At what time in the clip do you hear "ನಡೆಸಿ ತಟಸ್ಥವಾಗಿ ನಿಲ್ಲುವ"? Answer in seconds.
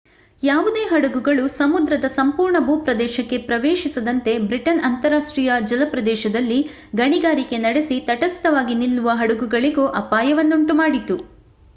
7.59-9.11